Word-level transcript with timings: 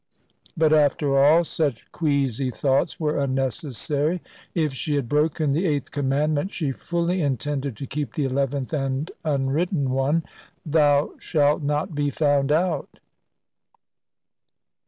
But 0.57 0.73
after 0.73 1.15
all, 1.15 1.43
such 1.43 1.91
queasy 1.91 2.49
thoughts 2.49 2.99
were 2.99 3.19
unnecessary. 3.19 4.19
If 4.55 4.73
she 4.73 4.95
had 4.95 5.07
broken 5.07 5.51
the 5.51 5.67
eighth 5.67 5.91
commandment, 5.91 6.49
she 6.51 6.71
fully 6.71 7.21
intended 7.21 7.77
to 7.77 7.85
keep 7.85 8.15
the 8.15 8.25
eleventh 8.25 8.73
and 8.73 9.11
unwritten 9.23 9.91
one, 9.91 10.23
"Thou 10.65 11.13
shalt 11.19 11.61
not 11.61 11.93
be 11.93 12.09
found 12.09 12.51
out." 12.51 12.97